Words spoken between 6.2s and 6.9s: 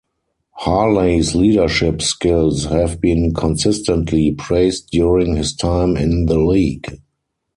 the league.